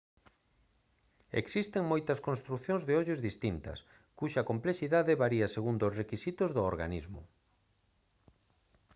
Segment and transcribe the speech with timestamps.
[1.41, 3.79] existen moitas construcións de ollos distintas
[4.19, 7.21] cuxa complexidade varía segundo os requisitos do organismo